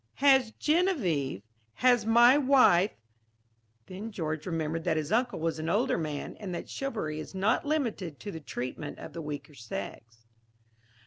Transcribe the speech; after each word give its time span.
"Has 0.15 0.49
Genevieve 0.53 1.43
has 1.75 2.07
my 2.07 2.35
wife" 2.35 2.89
Then 3.85 4.11
George 4.11 4.47
remembered 4.47 4.83
that 4.85 4.97
his 4.97 5.11
uncle 5.11 5.39
was 5.39 5.59
an 5.59 5.69
older 5.69 5.95
man 5.99 6.35
and 6.37 6.55
that 6.55 6.67
chivalry 6.67 7.19
is 7.19 7.35
not 7.35 7.67
limited 7.67 8.19
to 8.21 8.31
the 8.31 8.39
treatment 8.39 8.97
of 8.97 9.13
the 9.13 9.21
weaker 9.21 9.53
sex. 9.53 10.25